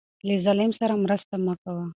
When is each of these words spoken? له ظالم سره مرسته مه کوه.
له 0.27 0.35
ظالم 0.45 0.71
سره 0.79 0.93
مرسته 1.05 1.35
مه 1.45 1.53
کوه. 1.61 1.85